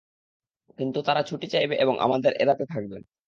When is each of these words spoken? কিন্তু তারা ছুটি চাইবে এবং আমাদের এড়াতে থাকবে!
কিন্তু 0.79 0.99
তারা 1.07 1.21
ছুটি 1.29 1.47
চাইবে 1.53 1.75
এবং 1.83 1.95
আমাদের 2.05 2.31
এড়াতে 2.41 2.65
থাকবে! 2.73 2.97